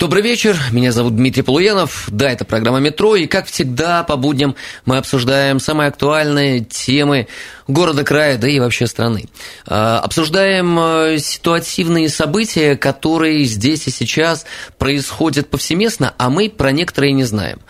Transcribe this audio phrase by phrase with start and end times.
[0.00, 4.56] Добрый вечер, меня зовут Дмитрий Полуянов, да, это программа «Метро», и, как всегда, по будням
[4.86, 7.28] мы обсуждаем самые актуальные темы
[7.68, 9.26] города, края, да и вообще страны.
[9.66, 14.46] А, обсуждаем э, ситуативные события, которые здесь и сейчас
[14.78, 17.60] происходят повсеместно, а мы про некоторые не знаем.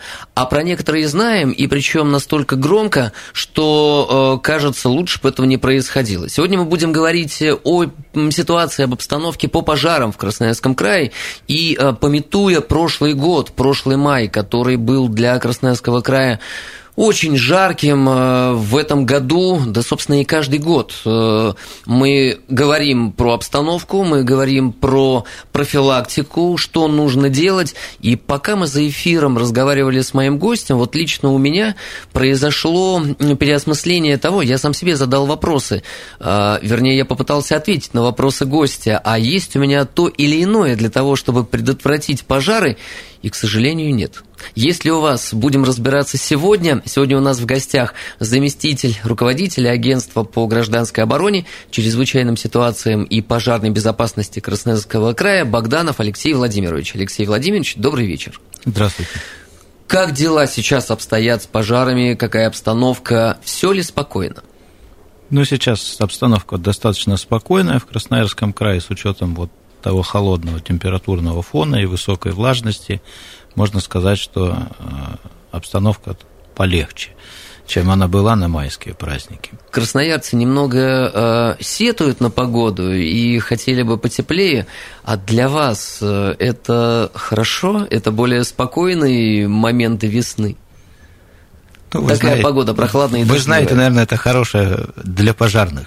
[0.41, 5.57] А про некоторые знаем, и причем настолько громко, что, э, кажется, лучше бы этого не
[5.57, 6.27] происходило.
[6.29, 7.85] Сегодня мы будем говорить о
[8.31, 11.11] ситуации, об обстановке по пожарам в Красноярском крае,
[11.47, 16.39] и э, пометуя прошлый год, прошлый май, который был для Красноярского края
[16.95, 20.93] очень жарким э, в этом году, да, собственно, и каждый год.
[21.05, 21.53] Э,
[21.85, 27.75] мы говорим про обстановку, мы говорим про профилактику, что нужно делать.
[27.99, 31.75] И пока мы за эфиром разговаривали с моим гостем, вот лично у меня
[32.11, 33.01] произошло
[33.39, 35.83] переосмысление того, я сам себе задал вопросы,
[36.19, 40.75] э, вернее, я попытался ответить на вопросы гостя, а есть у меня то или иное
[40.75, 42.77] для того, чтобы предотвратить пожары,
[43.21, 44.23] и, к сожалению, нет.
[44.55, 50.47] Если у вас будем разбираться сегодня, сегодня у нас в гостях заместитель руководителя агентства по
[50.47, 56.95] гражданской обороне, чрезвычайным ситуациям и пожарной безопасности Красноярского края Богданов Алексей Владимирович.
[56.95, 58.39] Алексей Владимирович, добрый вечер.
[58.65, 59.11] Здравствуйте.
[59.87, 64.41] Как дела сейчас обстоят с пожарами, какая обстановка, все ли спокойно?
[65.29, 69.49] Ну, сейчас обстановка достаточно спокойная в Красноярском крае с учетом вот
[69.81, 73.01] того холодного температурного фона и высокой влажности,
[73.55, 74.83] можно сказать, что э,
[75.51, 76.15] обстановка
[76.55, 77.11] полегче
[77.71, 79.51] чем она была на майские праздники.
[79.69, 84.67] Красноярцы немного э, сетуют на погоду и хотели бы потеплее,
[85.05, 87.87] а для вас э, это хорошо?
[87.89, 90.57] Это более спокойные моменты весны?
[91.93, 93.59] Ну, Такая знаете, погода прохладная и Вы дождливая.
[93.59, 95.85] знаете, наверное, это хорошая для пожарных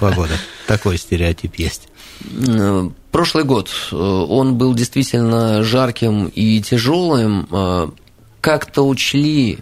[0.00, 0.32] погода.
[0.66, 1.88] Такой стереотип есть.
[3.10, 7.46] Прошлый год, э, он был действительно жарким и тяжелым.
[7.50, 7.88] Э,
[8.40, 9.58] Как-то учли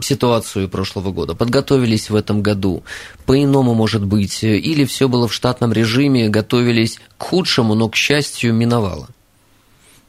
[0.00, 2.82] ситуацию прошлого года, подготовились в этом году,
[3.26, 8.54] по-иному, может быть, или все было в штатном режиме, готовились к худшему, но, к счастью,
[8.54, 9.08] миновало?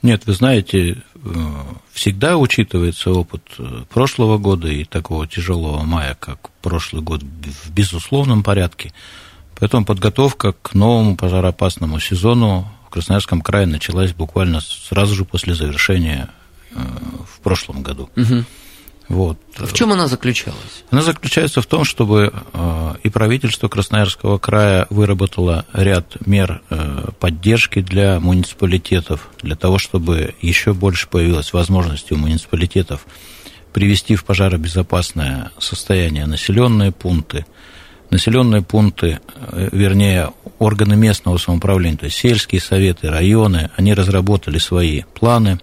[0.01, 1.29] Нет, вы знаете, э,
[1.91, 3.43] всегда учитывается опыт
[3.89, 8.93] прошлого года и такого тяжелого мая, как прошлый год, в безусловном порядке.
[9.59, 16.29] Поэтому подготовка к новому пожароопасному сезону в Красноярском крае началась буквально сразу же после завершения
[16.71, 16.79] э,
[17.27, 18.09] в прошлом году.
[18.15, 18.45] Мгм.
[19.09, 19.39] Вот.
[19.57, 20.83] В чем она заключалась?
[20.91, 27.81] Она заключается в том, чтобы э, и правительство Красноярского края выработало ряд мер э, поддержки
[27.81, 33.05] для муниципалитетов, для того, чтобы еще больше появилась возможность у муниципалитетов
[33.73, 37.47] привести в пожаробезопасное состояние населенные пункты,
[38.09, 45.03] населенные пункты, э, вернее, органы местного самоуправления, то есть сельские советы, районы, они разработали свои
[45.13, 45.59] планы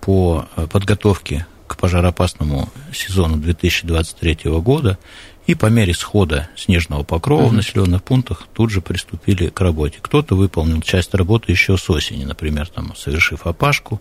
[0.00, 4.98] по э, подготовке к пожароопасному сезону 2023 года
[5.46, 9.98] и по мере схода снежного покрова в населенных пунктах тут же приступили к работе.
[10.00, 14.00] Кто-то выполнил часть работы еще с осени, например, там, совершив опашку,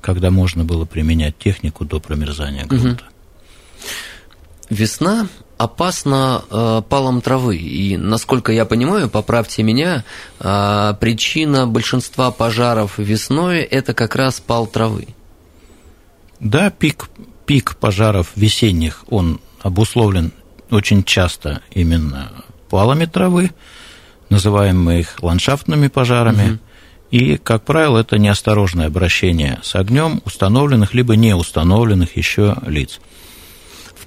[0.00, 3.04] когда можно было применять технику до промерзания грунта.
[4.70, 7.56] Весна опасна э, палом травы.
[7.56, 10.04] И, насколько я понимаю, поправьте меня,
[10.38, 15.08] э, причина большинства пожаров весной– это как раз пал травы.
[16.38, 17.10] Да, пик,
[17.44, 20.32] пик пожаров весенних, он обусловлен
[20.70, 22.30] очень часто именно
[22.70, 23.50] палами травы,
[24.30, 26.58] называем мы их ландшафтными пожарами.
[27.10, 33.00] И, как правило, это неосторожное обращение с огнем установленных либо не установленных еще лиц.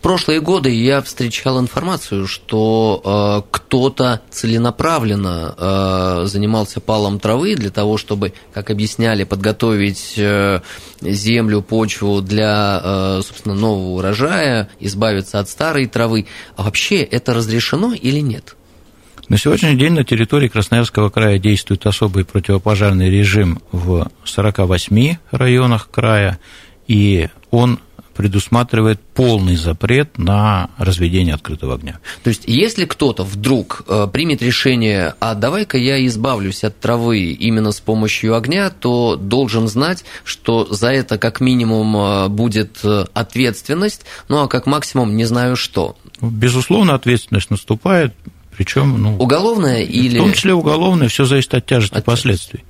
[0.03, 7.98] Прошлые годы я встречал информацию, что э, кто-то целенаправленно э, занимался палом травы для того,
[7.98, 10.60] чтобы, как объясняли, подготовить э,
[11.00, 16.27] землю, почву для, э, собственно, нового урожая, избавиться от старой травы.
[16.57, 18.57] А вообще это разрешено или нет?
[19.30, 26.39] На сегодняшний день на территории Красноярского края действует особый противопожарный режим в 48 районах края,
[26.89, 27.80] и он
[28.13, 32.00] предусматривает полный запрет на разведение открытого огня.
[32.24, 37.71] То есть, если кто-то вдруг э, примет решение, а давай-ка я избавлюсь от травы именно
[37.71, 44.01] с помощью огня, то должен знать, что за это как минимум э, будет э, ответственность,
[44.30, 45.95] ну а как максимум не знаю что.
[46.21, 48.13] Безусловно, ответственность наступает,
[48.56, 50.18] причем, ну, уголовная или...
[50.19, 52.63] В том числе уголовная, все зависит от тяжести от последствий.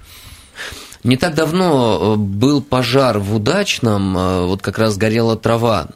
[1.03, 5.87] Не так давно э, был пожар в Удачном, э, вот как раз горела трава.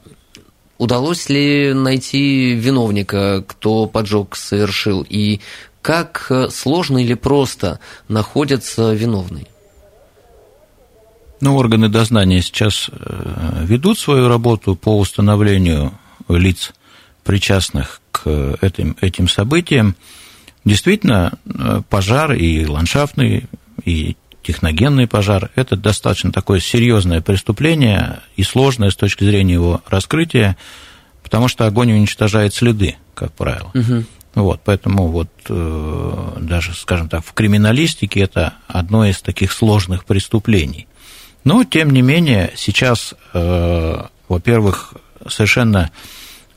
[0.77, 5.39] Удалось ли найти виновника, кто поджог совершил, и
[5.81, 9.47] как э, сложно или просто находится виновный?
[11.39, 12.89] Ну, органы дознания сейчас
[13.61, 15.93] ведут свою работу по установлению
[16.27, 16.73] лиц,
[17.23, 19.95] причастных к этим, этим событиям.
[20.65, 21.33] Действительно,
[21.89, 23.45] пожар и ландшафтный,
[23.85, 25.51] и техногенный пожар.
[25.55, 30.55] Это достаточно такое серьезное преступление и сложное с точки зрения его раскрытия,
[31.21, 33.71] потому что огонь уничтожает следы, как правило.
[33.73, 34.05] Угу.
[34.35, 40.87] Вот, поэтому вот э, даже, скажем так, в криминалистике это одно из таких сложных преступлений.
[41.43, 44.93] Но, тем не менее, сейчас, э, во-первых,
[45.27, 45.91] совершенно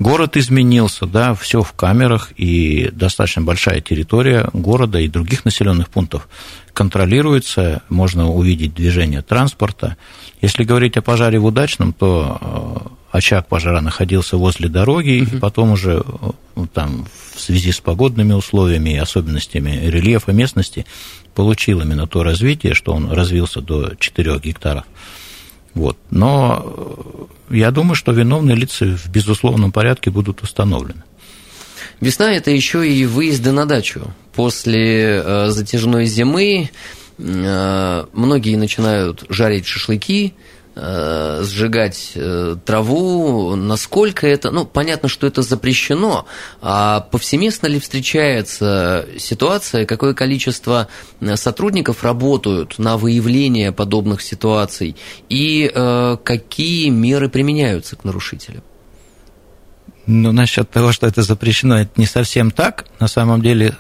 [0.00, 6.26] Город изменился, да, все в камерах, и достаточно большая территория города и других населенных пунктов
[6.72, 9.98] контролируется, можно увидеть движение транспорта.
[10.40, 15.36] Если говорить о пожаре в Удачном, то э, очаг пожара находился возле дороги, угу.
[15.36, 16.02] и потом уже
[16.56, 20.86] э, там, в связи с погодными условиями и особенностями рельефа местности
[21.34, 24.84] получил именно то развитие, что он развился до 4 гектаров.
[25.74, 25.96] Вот.
[26.10, 31.02] Но э, я думаю, что виновные лица в безусловном порядке будут установлены.
[32.00, 34.12] Весна– это еще и выезды на дачу.
[34.34, 36.70] После э, затяжной зимы
[37.18, 40.34] э, многие начинают жарить шашлыки–
[41.42, 46.26] сжигать э, траву, насколько это, ну, понятно, что это запрещено,
[46.62, 50.88] а повсеместно ли встречается ситуация, какое количество
[51.20, 54.96] э, сотрудников работают на выявление подобных ситуаций
[55.28, 58.62] и э, какие меры применяются к нарушителям?
[60.06, 62.86] Ну, насчет того, что это запрещено, это не совсем так.
[62.98, 63.76] На самом деле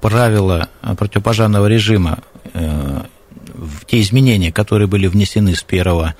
[0.00, 2.18] правила противопожарного режима
[2.52, 3.06] в
[3.86, 6.14] те изменения, которые были внесены с 1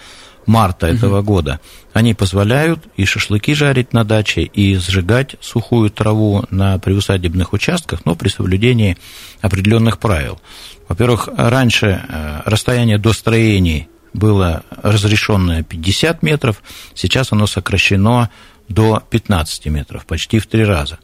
[0.47, 1.61] марта этого года,
[1.93, 8.15] они позволяют и шашлыки жарить на даче, и сжигать сухую траву на приусадебных участках, но
[8.15, 8.97] при соблюдении
[9.43, 10.41] определенных правил.
[10.89, 16.63] Во-первых, раньше э, расстояние до строений было разрешенное 50 метров,
[16.95, 18.31] сейчас оно сокращено
[18.69, 20.99] до 15 метров, почти в три раза.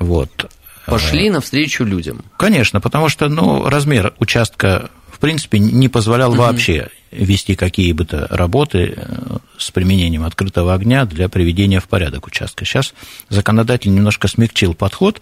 [0.00, 0.50] Вот.
[0.86, 2.24] Пошли навстречу людям.
[2.36, 4.90] Конечно, потому что ну, размер участка
[5.20, 11.28] принципе, не позволял вообще вести какие бы то работы э, с применением открытого огня для
[11.28, 12.64] приведения в порядок участка.
[12.64, 12.94] Сейчас
[13.28, 15.20] законодатель немножко смягчил подход.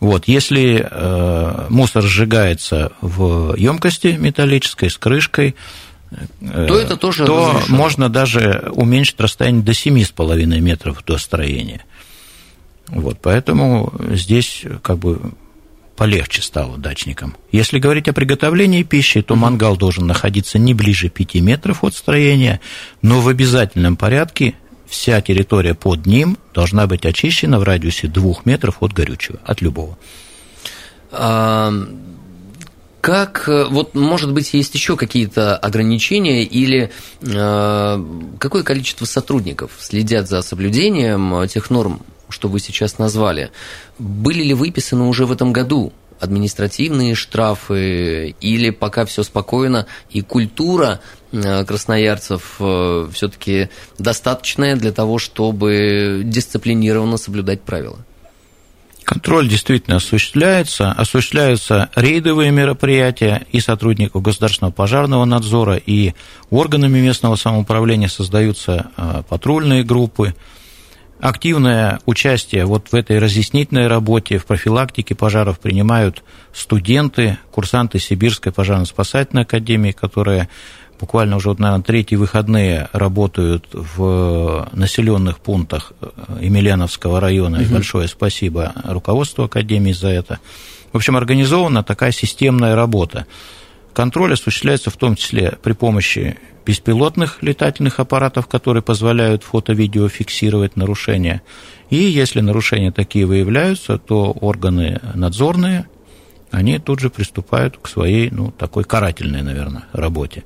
[0.00, 5.54] Вот, если э, мусор сжигается в емкости металлической с крышкой,
[6.40, 7.76] э, то это тоже то разрешено.
[7.76, 11.84] можно даже уменьшить расстояние до 7,5 метров до строения.
[12.88, 15.20] Вот, поэтому здесь как бы
[16.00, 17.36] полегче стало дачникам.
[17.52, 22.62] Если говорить о приготовлении пищи, то мангал должен находиться не ближе 5 метров от строения,
[23.02, 24.54] но в обязательном порядке
[24.88, 29.98] вся территория под ним должна быть очищена в радиусе 2 метров от горючего, от любого.
[31.12, 31.70] А,
[33.02, 38.04] как, вот, может быть, есть еще какие-то ограничения или э,
[38.38, 42.00] какое количество сотрудников следят за соблюдением тех норм,
[42.30, 43.50] что вы сейчас назвали,
[43.98, 51.00] были ли выписаны уже в этом году административные штрафы, или пока все спокойно, и культура
[51.32, 57.98] э, красноярцев э, все-таки достаточная для того, чтобы дисциплинированно соблюдать правила?
[59.10, 60.92] Контроль действительно осуществляется.
[60.92, 66.14] Осуществляются рейдовые мероприятия и сотрудников государственного пожарного надзора, и
[66.50, 70.36] органами местного самоуправления создаются э, патрульные группы
[71.20, 76.22] активное участие вот в этой разъяснительной работе, в профилактике пожаров принимают
[76.52, 80.48] студенты, курсанты Сибирской пожарно-спасательной академии, которые
[80.98, 85.92] буквально уже, вот, наверное, третьи выходные работают в населенных пунктах
[86.40, 87.58] Емельяновского района.
[87.58, 87.64] Угу.
[87.64, 90.38] И большое спасибо руководству академии за это.
[90.92, 93.26] В общем, организована такая системная работа.
[93.92, 101.42] Контроль осуществляется в том числе при помощи беспилотных летательных аппаратов, которые позволяют фото-видео фиксировать нарушения.
[101.88, 105.86] И если нарушения такие выявляются, то органы надзорные,
[106.50, 110.44] они тут же приступают к своей, ну, такой карательной, наверное, работе.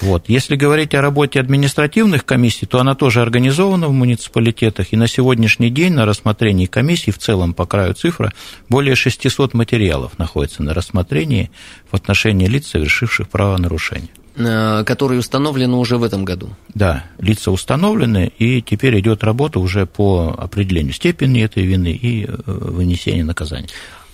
[0.00, 0.28] Вот.
[0.28, 5.70] Если говорить о работе административных комиссий, то она тоже организована в муниципалитетах, и на сегодняшний
[5.70, 8.32] день на рассмотрении комиссий в целом по краю цифра
[8.68, 11.50] более 600 материалов находится на рассмотрении
[11.90, 14.10] в отношении лиц, совершивших правонарушение.
[14.36, 16.50] Э, которые установлены уже в этом году.
[16.72, 22.30] Да, лица установлены, и теперь идет работа уже по определению степени этой вины и э,
[22.46, 23.68] вынесению наказания.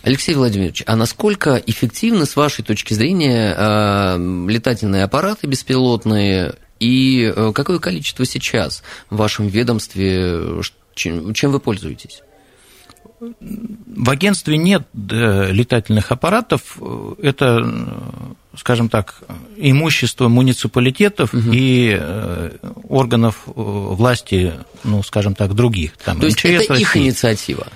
[0.07, 7.79] Алексей Владимирович, а насколько эффективны, с вашей точки зрения, э, летательные аппараты беспилотные и какое
[7.79, 10.63] количество сейчас в вашем ведомстве,
[10.95, 12.23] чем вы пользуетесь?
[13.19, 16.79] В агентстве нет летательных аппаратов.
[17.23, 19.23] Это скажем так,
[19.57, 21.51] имущество муниципалитетов угу.
[21.53, 22.51] и э,
[22.89, 25.93] органов э, власти, ну, скажем так, других.
[25.99, 26.83] Там, То есть МЧС это России.
[26.83, 27.67] их инициатива?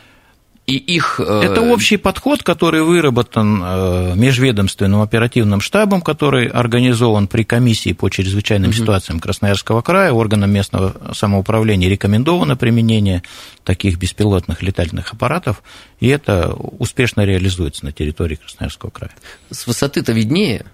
[0.71, 1.21] И их...
[1.21, 8.71] Э, это общий подход, который выработан межведомственным оперативным штабом, который организован при комиссии по чрезвычайным
[8.71, 8.77] угу.
[8.77, 13.23] ситуациям Красноярского края, органам местного самоуправления рекомендовано применение
[13.65, 15.63] таких беспилотных летательных аппаратов,
[16.01, 19.13] и это успешно реализуется на территории Красноярского края.
[19.51, 20.65] С высоты-то виднее,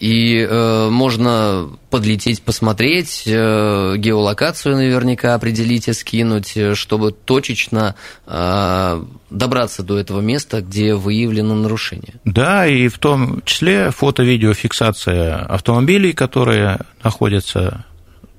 [0.00, 7.94] и э, можно подлететь, посмотреть, э, геолокацию наверняка определить и скинуть, э, чтобы точечно
[8.26, 12.14] э, добраться до этого места, где выявлено нарушение.
[12.24, 17.84] Да, и в том числе фото-видеофиксация автомобилей, которые находятся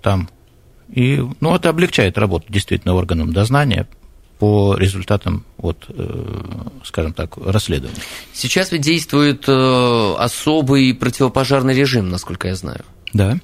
[0.02, 0.30] там.
[0.94, 3.88] И, ну, это облегчает работу действительно органам дознания
[4.40, 6.42] по результатам, вот, э,
[6.84, 8.02] скажем так, расследования.
[8.34, 12.84] Сейчас ведь действует э, особый противопожарный режим, насколько я знаю.
[13.14, 13.38] Да.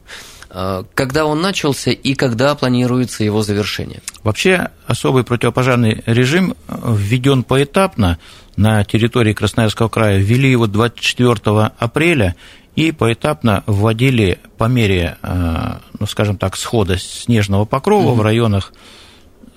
[0.50, 4.02] Э, когда он начался и когда планируется его завершение?
[4.24, 8.20] Вообще особый противопожарный режим введен поэтапно
[8.58, 10.18] на территории Красноярского края.
[10.18, 12.36] Ввели его 24 апреля
[12.76, 18.16] и поэтапно вводили по мере, ну, скажем так, схода снежного покрова mm-hmm.
[18.16, 18.74] в районах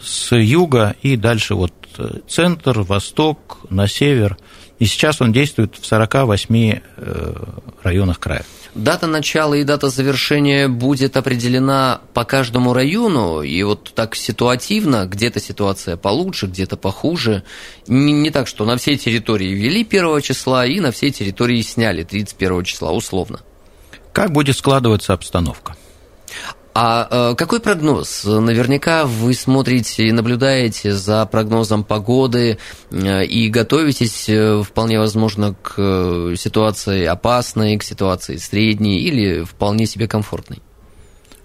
[0.05, 4.37] с юга и дальше вот э, центр, восток, на север.
[4.79, 7.35] И сейчас он действует в 48 э,
[7.83, 8.45] районах края.
[8.75, 15.39] Дата начала и дата завершения будет определена по каждому району, и вот так ситуативно, где-то
[15.39, 17.45] ситуация получше, где-то похуже.
[17.87, 22.03] Не, не так, что на всей территории ввели 1 числа и на всей территории сняли
[22.03, 23.41] 31 числа, условно.
[24.13, 25.77] Как будет складываться обстановка?
[26.77, 28.25] А э, какой прогноз?
[28.25, 32.59] Наверняка вы смотрите и наблюдаете за прогнозом погоды
[32.91, 40.09] э, и готовитесь э, вполне возможно к ситуации опасной, к ситуации средней или вполне себе
[40.09, 40.63] комфортной.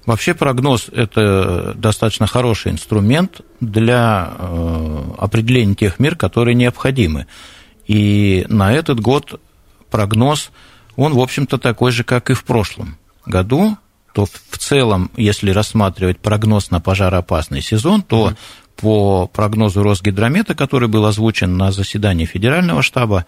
[0.07, 4.33] Вообще прогноз– это достаточно хороший инструмент для
[5.19, 7.27] определения тех мер, которые необходимы.
[7.85, 9.39] И на этот год
[9.91, 10.49] прогноз,
[10.95, 13.77] он, в общем-то, такой же, как и в прошлом году
[14.13, 18.33] то в целом, если рассматривать прогноз на пожароопасный сезон, то
[18.75, 23.25] по прогнозу Росгидромета, который был озвучен на заседании Федерального штаба,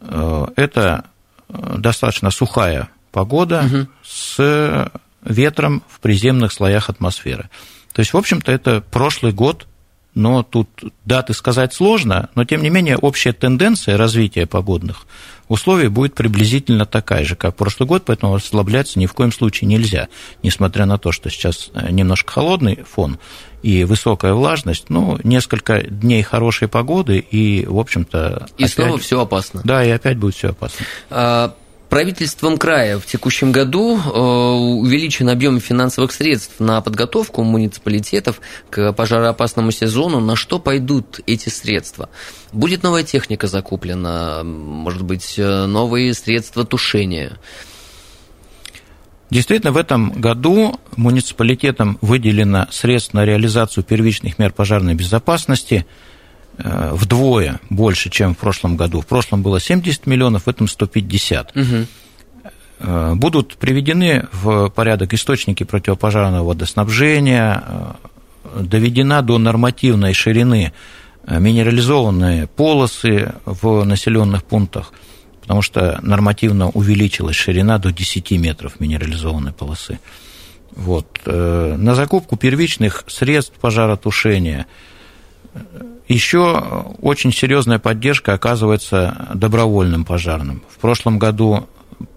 [0.00, 1.04] э, это
[1.48, 4.90] э, достаточно сухая погода mm с
[5.24, 7.48] ветром в приземных слоях атмосферы.
[7.92, 9.66] То есть, в общем-то, это прошлый год
[10.14, 10.68] но тут
[11.04, 15.06] даты сказать сложно, но тем не менее общая тенденция развития погодных
[15.48, 20.08] условий будет приблизительно такая же, как прошлый год, поэтому расслабляться ни в коем случае нельзя,
[20.42, 23.18] несмотря на то, что сейчас э, немножко холодный фон
[23.62, 28.46] и высокая влажность, ну, несколько дней хорошей погоды, и, в общем-то...
[28.58, 28.74] И опять...
[28.74, 29.62] снова все опасно.
[29.64, 30.84] Да, и опять будет все опасно.
[31.10, 31.54] А,
[31.94, 39.70] Правительством края в текущем году э, увеличен объем финансовых средств на подготовку муниципалитетов к пожароопасному
[39.70, 40.18] сезону.
[40.18, 42.08] На что пойдут эти средства?
[42.50, 47.38] Будет новая техника закуплена, может быть, э, новые средства тушения?
[49.30, 55.86] Действительно, в этом году муниципалитетам выделено средств на реализацию первичных мер пожарной безопасности–
[56.58, 59.00] вдвое больше, чем в прошлом году.
[59.00, 61.56] В прошлом было 70 миллионов, в этом 150.
[61.56, 63.16] Угу.
[63.16, 70.72] Будут приведены в порядок источники противопожарного водоснабжения, э, доведена до нормативной ширины
[71.26, 74.92] минерализованные полосы в населенных пунктах,
[75.40, 80.00] потому что нормативно увеличилась ширина до 10 метров минерализованной полосы.
[80.76, 81.20] Вот.
[81.24, 84.66] На закупку первичных средств пожаротушения–
[86.08, 90.62] еще очень серьезная поддержка оказывается добровольным пожарным.
[90.68, 91.66] В прошлом году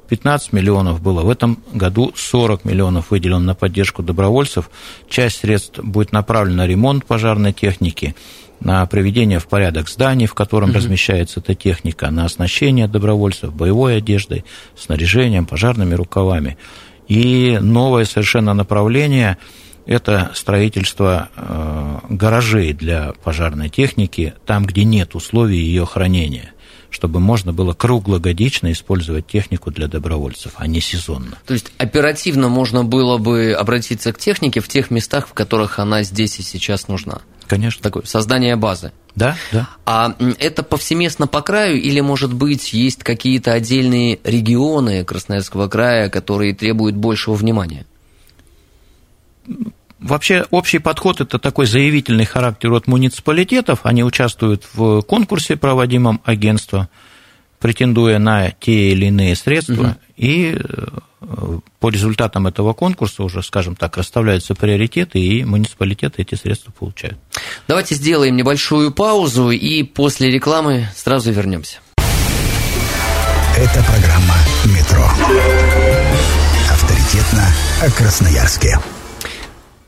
[0.10, 4.70] 15 миллионов было, в этом году 40 миллионов выделено на поддержку добровольцев.
[5.10, 8.15] Часть средств будет направлена на ремонт пожарной техники,
[8.60, 10.77] на приведение в порядок зданий, в котором угу.
[10.77, 16.58] размещается эта техника, на оснащение добровольцев боевой одеждой, снаряжением, пожарными рукавами.
[17.08, 19.38] И новое совершенно направление–
[19.88, 26.51] это строительство э, гаражей для пожарной техники, там, где нет условий ее хранения
[26.89, 31.38] чтобы можно было круглогодично использовать технику для добровольцев, а не сезонно.
[31.46, 36.03] То есть оперативно можно было бы обратиться к технике в тех местах, в которых она
[36.03, 37.22] здесь и сейчас нужна?
[37.46, 37.84] Конечно.
[37.84, 38.94] Такое создание базы.
[39.15, 39.70] Да, да.
[39.86, 46.53] А это повсеместно по краю или, может быть, есть какие-то отдельные регионы Красноярского края, которые
[46.53, 47.86] требуют большего внимания?
[49.99, 53.79] Вообще общий подход– это такой заявительный характер от муниципалитетов.
[53.83, 56.87] Они участвуют в конкурсе, проводимом агентством,
[57.59, 59.73] претендуя на те или иные средства.
[59.73, 59.95] Угу.
[60.17, 66.71] И э, по результатам этого конкурса уже, скажем так, расставляются приоритеты, и муниципалитеты эти средства
[66.71, 67.17] получают.
[67.67, 71.79] Давайте сделаем небольшую паузу, и после рекламы сразу вернемся.
[73.57, 74.35] Это программа
[74.65, 75.09] «Метро».
[76.69, 77.47] Авторитетно
[77.81, 78.77] о Красноярске.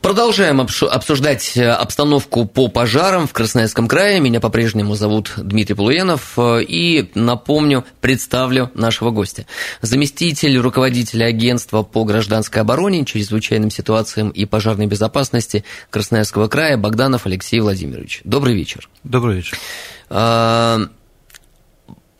[0.02, 4.18] Продолжаем обсуждать э, обстановку по пожарам в Красноярском крае.
[4.18, 6.38] Меня по-прежнему зовут Дмитрий Полуянов.
[6.38, 9.44] Э, и, напомню, представлю нашего гостя.
[9.82, 17.60] Заместитель руководителя агентства по гражданской обороне, чрезвычайным ситуациям и пожарной безопасности Красноярского края Богданов Алексей
[17.60, 18.22] Владимирович.
[18.24, 18.88] Добрый вечер.
[19.04, 19.58] Добрый вечер.
[20.08, 20.80] А,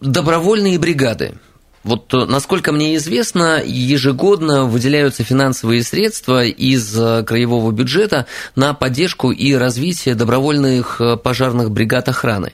[0.01, 1.33] добровольные бригады–
[1.83, 9.31] вот э, насколько мне известно, ежегодно выделяются финансовые средства из э, краевого бюджета на поддержку
[9.31, 12.53] и развитие добровольных э, пожарных бригад охраны.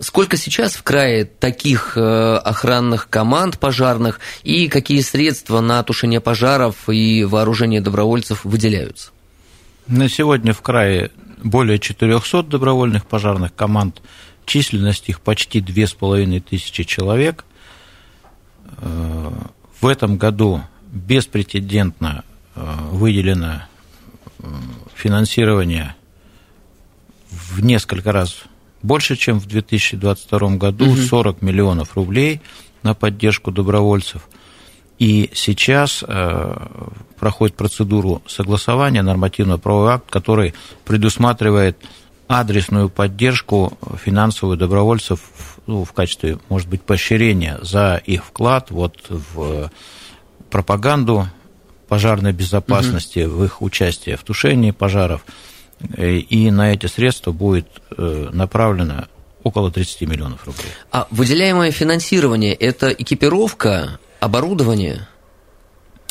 [0.00, 7.22] Сколько сейчас в крае таких охранных команд пожарных и какие средства на тушение пожаров и
[7.22, 9.12] вооружение добровольцев выделяются?
[9.86, 11.12] На сегодня в крае
[11.44, 14.02] более 400 добровольных пожарных команд,
[14.46, 17.44] численность их почти 2500 человек–
[18.80, 20.62] в этом году
[20.94, 23.64] беспрецедентно э, выделено
[24.38, 24.46] э,
[24.94, 25.96] финансирование
[27.30, 28.44] в несколько раз
[28.82, 30.96] больше, чем в 2022 году, угу.
[30.96, 32.40] 40 миллионов рублей
[32.82, 34.28] на поддержку добровольцев.
[34.98, 36.66] И сейчас э,
[37.18, 40.54] проходит процедуру согласования нормативного правового акта, который
[40.84, 41.76] предусматривает
[42.28, 45.20] адресную поддержку финансовую добровольцев
[45.66, 49.70] ну, в качестве, может быть, поощрения за их вклад вот в
[50.50, 51.28] пропаганду
[51.88, 53.36] пожарной безопасности, угу.
[53.36, 55.24] в их участие в тушении пожаров.
[55.98, 59.06] И на эти средства будет э, направлено
[59.42, 60.70] около 30 миллионов рублей.
[60.90, 65.08] А выделяемое финансирование– это экипировка, оборудование?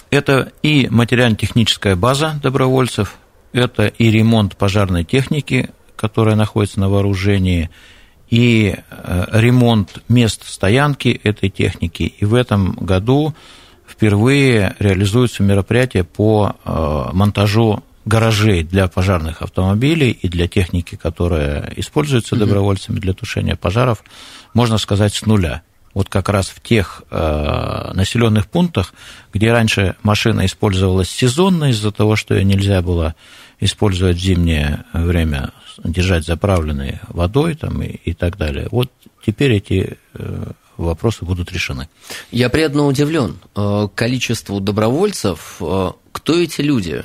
[0.10, 3.16] Это и материально-техническая база добровольцев,
[3.52, 5.72] это и ремонт пожарной техники,
[6.04, 7.70] которая находится на вооружении,
[8.30, 12.14] и э, ремонт мест стоянки этой техники.
[12.20, 13.34] И в этом году
[13.88, 22.36] впервые реализуются мероприятия по э, монтажу гаражей для пожарных автомобилей и для техники, которая используется
[22.36, 24.04] добровольцами для тушения пожаров,
[24.54, 25.62] можно сказать, с нуля.
[25.94, 28.94] Вот как раз в тех э, населенных пунктах,
[29.32, 33.16] где раньше машина использовалась сезонно из-за того, что ее нельзя было
[33.60, 35.52] использовать в зимнее время,
[35.84, 38.68] держать заправленной водой там, и, и так далее.
[38.72, 38.92] Вот
[39.26, 41.88] теперь эти э, вопросы будут решены.
[42.32, 45.58] Я приятно удивлен э, количеству добровольцев.
[45.62, 47.04] Э, кто эти люди?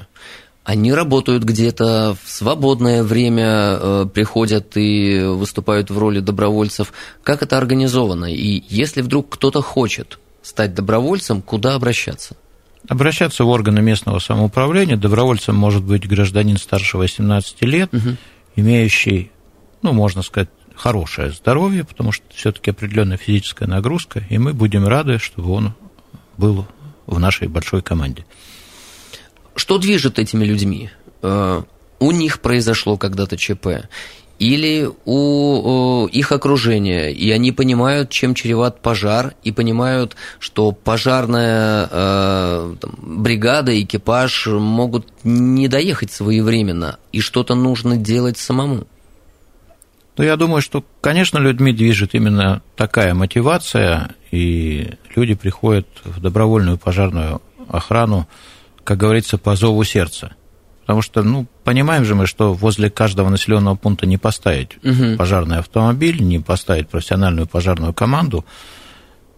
[0.69, 6.93] Они работают где-то в свободное время, приходят и выступают в роли добровольцев.
[7.23, 8.27] Как это организовано?
[8.27, 12.37] И если вдруг кто-то хочет стать добровольцем, куда обращаться?
[12.87, 14.99] Обращаться в органы местного самоуправления.
[14.99, 18.19] Добровольцем может быть гражданин старше 18 лет, угу.
[18.55, 19.31] имеющий,
[19.81, 25.19] ну, можно сказать, хорошее здоровье, потому что все-таки определенная физическая нагрузка, и мы будем рады,
[25.19, 25.73] чтобы он
[26.37, 26.67] был
[27.07, 28.27] в нашей большой команде.
[29.59, 30.91] Что движет этими людьми?
[31.21, 31.63] Э,
[31.99, 33.89] у них произошло когда-то ЧП
[34.39, 42.77] или у их окружения, и они понимают, чем чреват пожар, и понимают, что пожарная э,
[42.81, 48.87] там, бригада, экипаж могут не доехать своевременно, и что-то нужно делать самому.
[50.17, 56.79] Ну, я думаю, что, конечно, людьми движет именно такая мотивация, и люди приходят в добровольную
[56.79, 58.29] пожарную охрану,
[58.89, 60.33] как говорится, по зову сердца.
[60.81, 65.19] Потому что, ну, понимаем же мы, что возле каждого населенного пункта не поставить угу.
[65.19, 68.47] пожарный автомобиль, не поставить профессиональную пожарную команду.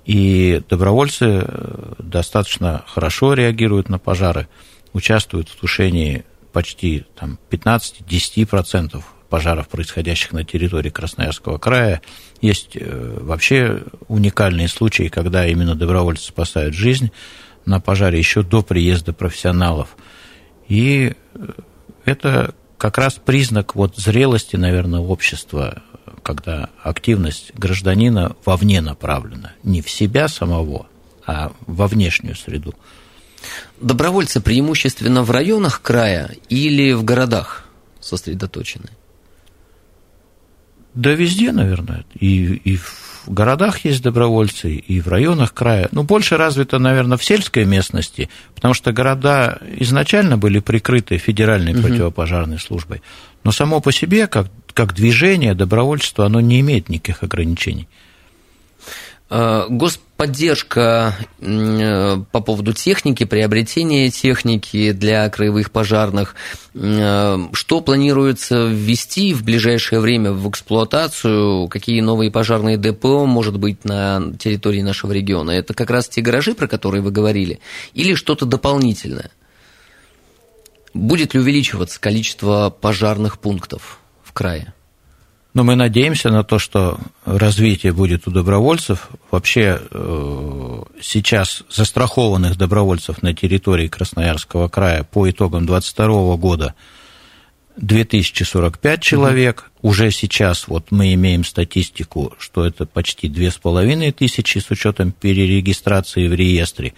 [0.04, 4.46] И добровольцы э, достаточно хорошо реагируют на пожары,
[4.92, 12.02] участвуют в тушении почти там, 15-10% пожаров, происходящих на территории Красноярского края.
[12.40, 17.10] Есть э, вообще уникальные случаи, когда именно добровольцы спасают жизнь
[17.70, 19.96] на пожаре еще до приезда профессионалов.
[20.68, 21.14] И
[22.04, 25.82] это как раз признак вот зрелости, наверное, общества,
[26.22, 30.86] когда активность гражданина вовне направлена, не в себя самого,
[31.26, 32.74] а во внешнюю среду.
[33.80, 37.64] Добровольцы преимущественно в районах края или в городах
[38.00, 38.90] сосредоточены?
[40.94, 42.04] Да везде, наверное.
[42.18, 45.88] И, и в городах есть добровольцы, и в районах края.
[45.92, 51.82] Ну, больше развито, наверное, в сельской местности, потому что города изначально были прикрыты федеральной угу.
[51.82, 53.02] противопожарной службой.
[53.44, 57.88] Но само по себе, как, как движение, добровольчество, оно не имеет никаких ограничений.
[59.30, 59.66] Э,
[60.20, 66.34] господдержка э, по поводу техники, приобретения техники для краевых пожарных.
[66.74, 71.68] Что планируется ввести в ближайшее время в эксплуатацию?
[71.68, 75.52] Какие новые пожарные ДПО, может быть, на территории нашего региона?
[75.52, 77.60] Это как раз те гаражи, про которые вы говорили,
[77.94, 79.30] или что-то дополнительное?
[80.92, 84.74] Будет ли увеличиваться количество пожарных пунктов в крае?
[85.52, 89.08] Но мы надеемся на то, что развитие будет у добровольцев.
[89.30, 96.74] Вообще э, сейчас застрахованных добровольцев на территории Красноярского края по итогам 2022 года
[97.78, 99.70] 2045 человек.
[99.80, 99.90] Угу.
[99.90, 106.94] Уже сейчас вот мы имеем статистику, что это почти 2500 с учетом перерегистрации в реестре.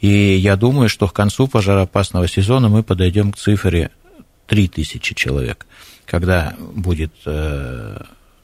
[0.00, 3.90] И я думаю, что к концу пожароопасного сезона мы подойдем к цифре
[4.48, 5.66] 3000 человек
[6.06, 8.02] когда будет э,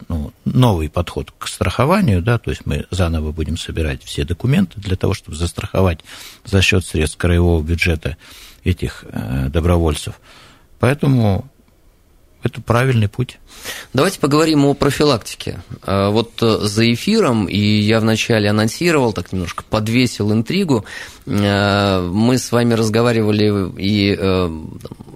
[0.09, 4.96] ну, новый подход к страхованию, да, то есть мы заново будем собирать все документы для
[4.96, 6.01] того, чтобы застраховать
[6.44, 8.16] за счет средств краевого бюджета
[8.64, 10.20] этих э, добровольцев.
[10.79, 11.51] Поэтому
[12.42, 13.38] это правильный путь.
[13.93, 15.63] Давайте поговорим о профилактике.
[15.83, 20.85] А, вот э, за эфиром, и я вначале анонсировал, так немножко подвесил интригу,
[21.27, 24.51] а, мы с вами разговаривали и э,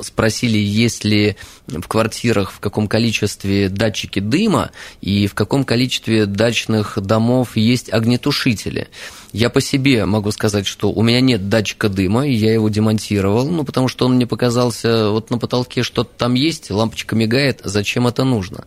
[0.01, 4.71] спросили, есть ли в квартирах в каком количестве датчики дыма
[5.01, 8.89] и в каком количестве дачных домов есть огнетушители.
[9.33, 13.49] Я по себе могу сказать, что у меня нет датчика дыма, и я его демонтировал,
[13.49, 18.07] ну, потому что он мне показался, вот на потолке что-то там есть, лампочка мигает, зачем
[18.07, 18.65] это нужно?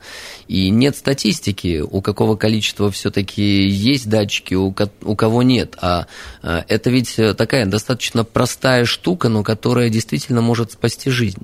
[0.47, 5.77] И нет статистики, у какого количества все-таки есть датчики, у, у кого нет.
[5.81, 6.07] А,
[6.41, 11.41] а это ведь такая достаточно простая штука, но которая действительно может спасти жизнь.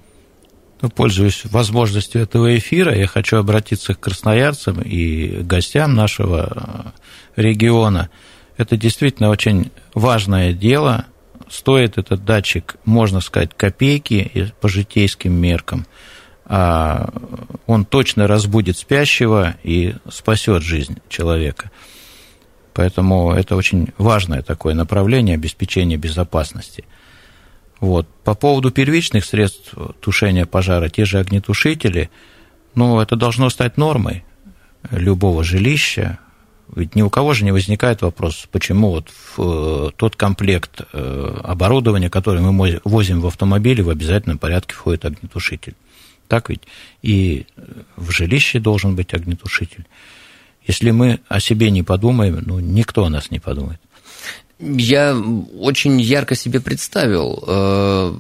[0.82, 6.93] Ну, пользуясь возможностью этого эфира, я хочу обратиться к красноярцам и гостям нашего
[7.36, 8.10] региона–
[8.58, 11.06] это действительно очень важное дело.
[11.49, 15.86] Стоит этот датчик, можно сказать, копейки по житейским меркам.
[16.45, 17.10] А
[17.67, 21.71] он точно разбудит спящего и спасет жизнь человека.
[22.73, 26.86] Поэтому это очень важное такое направление обеспечения безопасности.
[27.79, 28.08] Вот.
[28.23, 32.10] По поводу первичных средств тушения пожара, те же огнетушители,
[32.75, 34.23] ну, это должно стать нормой
[34.89, 36.19] любого жилища,
[36.75, 41.39] ведь ни у кого же не возникает вопрос, почему вот в э, тот комплект э,
[41.43, 45.75] оборудования, который мы возим в автомобиле, в обязательном порядке входит огнетушитель.
[46.28, 46.62] Так ведь?
[47.02, 47.46] И
[47.96, 49.86] в жилище должен быть огнетушитель.
[50.66, 53.80] Если мы о себе не подумаем, ну, никто о нас не подумает.
[54.60, 55.16] Я
[55.60, 58.14] очень ярко себе представил э,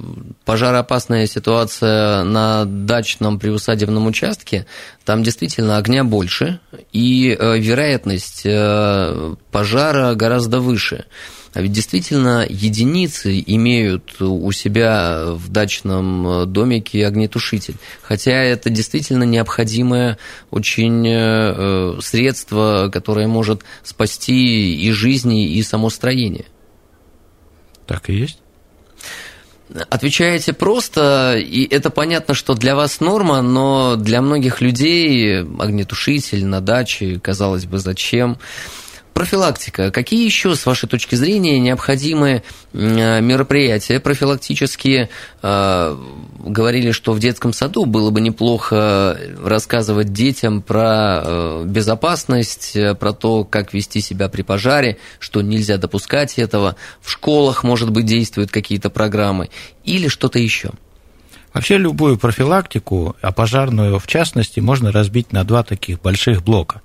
[0.43, 4.65] пожароопасная ситуация на дачном приусадебном участке.
[5.05, 6.59] Там действительно огня больше,
[6.91, 11.05] и э, вероятность э, пожара гораздо выше.
[11.53, 17.75] А ведь действительно единицы имеют у себя в дачном домике огнетушитель.
[18.01, 20.17] Хотя это действительно необходимое
[20.49, 26.45] очень э, средство, которое может спасти и жизни, и само строение.
[27.85, 28.39] Так и есть.
[29.89, 36.61] Отвечаете просто, и это понятно, что для вас норма, но для многих людей огнетушитель на
[36.61, 38.37] даче, казалось бы, зачем?
[39.13, 39.91] Профилактика.
[39.91, 45.09] Какие еще, с вашей точки зрения, необходимые мероприятия профилактические?
[45.41, 45.97] А,
[46.39, 53.43] говорили, что в детском саду было бы неплохо рассказывать детям про э, безопасность, про то,
[53.43, 56.75] как вести себя при пожаре, что нельзя допускать этого.
[56.99, 59.49] В школах, может быть, действуют какие-то программы
[59.83, 60.71] или что-то еще.
[61.53, 66.81] Вообще любую профилактику, а пожарную в частности, можно разбить на два таких больших блока.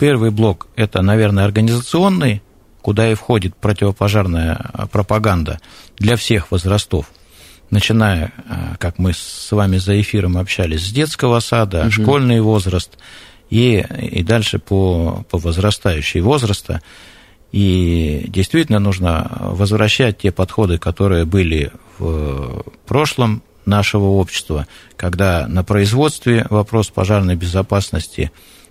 [0.00, 2.40] Первый блок– это, наверное, организационный,
[2.80, 5.60] куда и входит противопожарная пропаганда
[5.98, 7.10] для всех возрастов,
[7.68, 11.90] начиная, э, как мы с вами за эфиром общались, с детского сада, угу.
[11.90, 12.96] школьный возраст
[13.50, 16.80] и, и дальше по, по возрастающей возраста.
[17.52, 26.46] И действительно нужно возвращать те подходы, которые были в прошлом нашего общества, когда на производстве
[26.48, 28.30] вопрос пожарной безопасности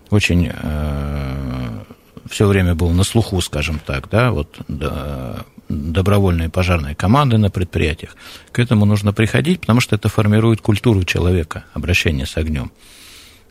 [0.09, 1.83] очень э,
[2.29, 8.15] все время был на слуху, скажем так, да, вот да, добровольные пожарные команды на предприятиях.
[8.51, 12.71] К этому нужно приходить, потому что это формирует культуру человека, обращение с огнем.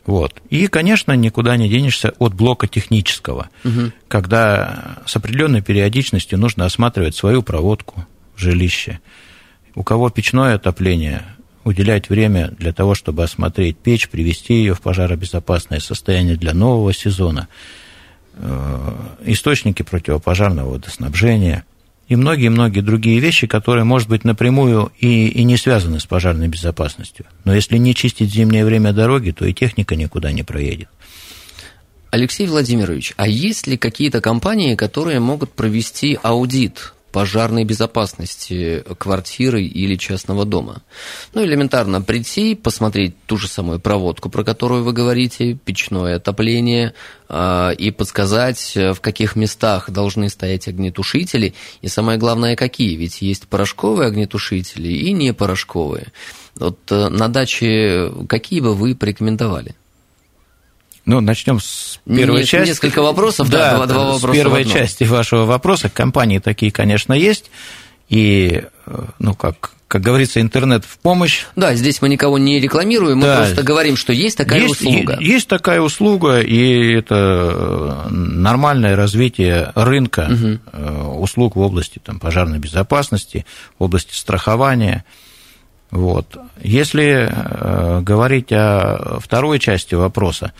[0.05, 0.41] Вот.
[0.49, 3.91] И, конечно, никуда не денешься от блока технического, угу.
[4.07, 8.99] когда с определенной периодичностью нужно осматривать свою проводку в жилище.
[9.75, 11.23] У кого печное отопление,
[11.69, 17.47] уделять время для того, чтобы осмотреть печь, привести ее в пожаробезопасное состояние для нового сезона,
[18.35, 18.93] э,
[19.25, 21.63] источники противопожарного водоснабжения–
[22.09, 27.25] и многие-многие другие вещи, которые, может быть, напрямую и, и не связаны с пожарной безопасностью.
[27.45, 30.89] Но если не чистить зимнее время дороги, то и техника никуда не проедет.
[32.09, 39.95] Алексей Владимирович, а есть ли какие-то компании, которые могут провести аудит пожарной безопасности квартиры или
[39.95, 40.83] частного дома.
[41.33, 46.93] Ну, элементарно прийти, посмотреть ту же самую проводку, про которую вы говорите, печное отопление,
[47.27, 53.47] а, и подсказать, в каких местах должны стоять огнетушители, и самое главное, какие, ведь есть
[53.47, 56.07] порошковые огнетушители и не порошковые.
[56.55, 59.75] Вот э, на даче какие бы вы порекомендовали?
[61.09, 62.69] Ну, начнем с первой Не, части.
[62.69, 64.27] Несколько вопросов, да, да два, два вопроса.
[64.27, 65.89] С первой части вашего вопроса.
[65.89, 67.49] Компании такие, конечно, есть.
[68.09, 71.45] И, э, ну, как, как говорится, интернет в помощь.
[71.55, 73.37] Да, здесь мы никого не рекламируем, мы да.
[73.37, 75.17] просто говорим, что есть такая есть, услуга.
[75.19, 81.23] Есть такая услуга, и это э, нормальное развитие рынка угу.
[81.23, 83.47] услуг в области там, пожарной безопасности,
[83.79, 85.05] в области страхования.
[85.89, 86.37] Вот.
[86.61, 87.33] Если
[88.03, 90.53] говорить о второй части вопроса,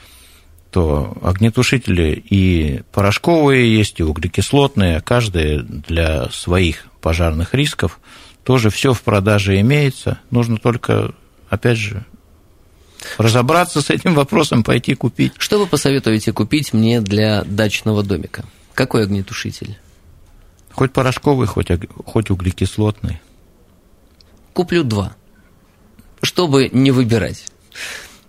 [0.71, 7.99] то огнетушители и порошковые есть, и углекислотные, каждый для своих пожарных рисков.
[8.43, 10.19] Тоже все в продаже имеется.
[10.29, 11.13] Нужно только,
[11.49, 12.05] опять же,
[13.17, 15.33] разобраться с этим вопросом, пойти купить.
[15.37, 18.45] Что вы посоветуете купить мне для дачного домика?
[18.73, 19.77] Какой огнетушитель?
[20.71, 21.69] Хоть порошковый, хоть,
[22.05, 23.19] хоть углекислотный.
[24.53, 25.15] Куплю два,
[26.21, 27.45] чтобы не выбирать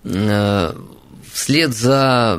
[0.05, 0.74] э,
[1.40, 2.38] Вслед за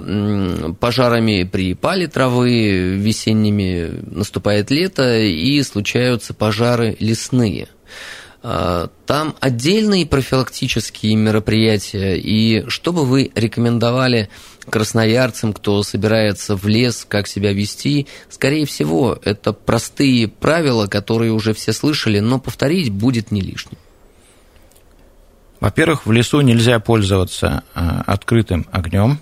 [0.80, 7.68] пожарами при пале травы весенними наступает лето и случаются пожары лесные.
[8.44, 14.30] А, там отдельные профилактические мероприятия, и что бы вы рекомендовали
[14.70, 18.06] красноярцам, кто собирается в лес, как себя вести?
[18.30, 23.80] Скорее всего, это простые правила, которые уже все слышали, но повторить будет не лишним.
[25.62, 29.20] Во-первых, в лесу нельзя пользоваться а, открытым огнем.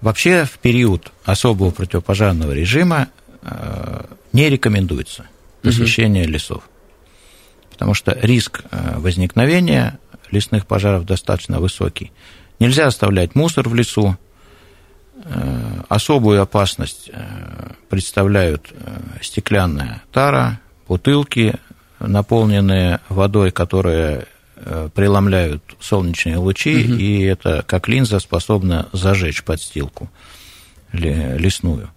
[0.00, 3.08] Вообще в период особого противопожарного режима
[3.42, 5.26] а, не рекомендуется
[5.60, 6.30] посещение угу.
[6.30, 6.62] лесов,
[7.70, 9.98] потому что риск а, возникновения
[10.30, 12.12] лесных пожаров достаточно высокий.
[12.60, 14.16] Нельзя оставлять мусор в лесу.
[15.88, 17.10] Особую опасность
[17.88, 18.72] представляют
[19.20, 21.54] стеклянная тара, бутылки,
[21.98, 24.37] наполненные водой, которая Э,
[24.94, 26.94] преломляют солнечные лучи, угу.
[26.94, 30.10] и это как линза способна зажечь подстилку
[30.92, 31.90] лесную.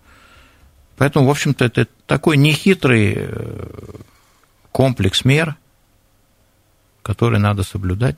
[0.97, 3.76] Поэтому, в общем-то, это такой нехитрый э,
[4.71, 5.56] комплекс мер,
[7.02, 8.17] который надо соблюдать.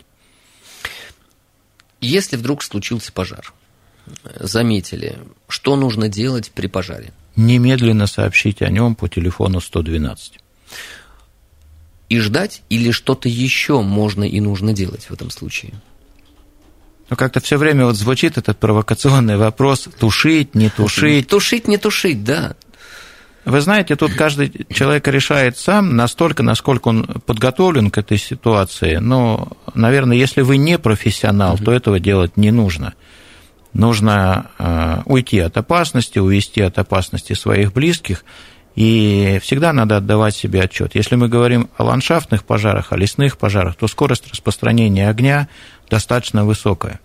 [2.01, 3.53] Если вдруг случился пожар,
[4.37, 7.13] заметили, что нужно делать при пожаре?
[7.37, 10.39] Немедленно сообщить о нем по телефону 112
[12.09, 15.73] и ждать, или что-то еще можно и нужно делать в этом случае?
[17.09, 21.27] Ну, как-то все время вот звучит этот провокационный вопрос, тушить, не тушить.
[21.27, 22.55] Тушить, не тушить, да.
[23.45, 28.95] Вы знаете, тут каждый человек решает сам настолько, насколько он подготовлен к этой ситуации.
[28.95, 32.93] Но, наверное, если вы не профессионал, то этого делать не нужно.
[33.73, 38.23] Нужно э, уйти от опасности, увести от опасности своих близких–
[38.75, 40.95] и всегда надо отдавать себе отчет.
[40.95, 45.47] Если мы говорим о ландшафтных пожарах, о лесных пожарах, то скорость распространения огня
[45.89, 46.99] достаточно высокая.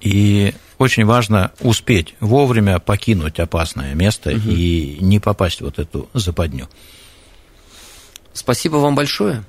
[0.00, 4.50] И очень важно успеть вовремя покинуть опасное место угу.
[4.50, 6.68] и не попасть в вот эту западню.
[8.34, 9.42] Спасибо вам большое.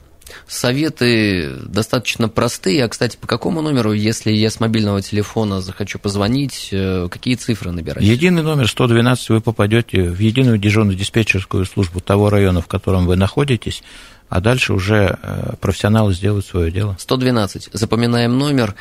[0.48, 2.86] Советы достаточно простые.
[2.86, 7.72] А, кстати, по какому номеру, если я с мобильного телефона захочу позвонить, э, какие цифры
[7.72, 8.02] набирать?
[8.02, 13.18] Единый номер 112 вы попадете в единую дежурную диспетчерскую службу того района, в котором вы
[13.18, 13.84] находитесь,
[14.30, 16.96] а дальше уже э, профессионалы сделают свое дело.
[16.98, 17.70] 112.
[17.74, 18.76] Запоминаем номер.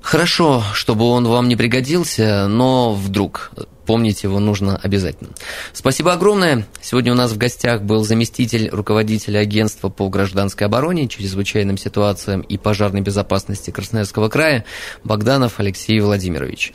[0.00, 3.52] Хорошо, чтобы он вам не пригодился, но вдруг
[3.86, 5.30] помнить его нужно обязательно.
[5.72, 6.66] Спасибо огромное.
[6.80, 12.58] Сегодня у нас в гостях был заместитель руководителя агентства по гражданской обороне, чрезвычайным ситуациям и
[12.58, 14.64] пожарной безопасности Красноярского края
[15.04, 16.72] Богданов Алексей Владимирович.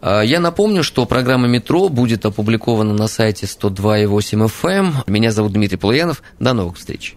[0.00, 4.70] А, я напомню, что программа «Метро» будет опубликована на сайте 102.8 FM.
[4.70, 4.94] Эм.
[5.06, 6.22] Меня зовут Дмитрий Полуянов.
[6.38, 7.16] До новых встреч.